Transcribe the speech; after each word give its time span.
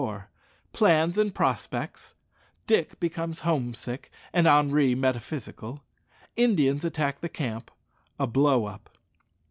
_Plans 0.73 1.15
and 1.15 1.31
prospects 1.35 2.15
Dick 2.65 2.99
becomes 2.99 3.41
home 3.41 3.75
sick, 3.75 4.09
and 4.33 4.47
Henri 4.47 4.95
metaphysical 4.95 5.83
Indians 6.35 6.83
attack 6.83 7.19
the 7.21 7.29
camp 7.29 7.69
A 8.19 8.25
blow 8.25 8.65
up. 8.65 8.89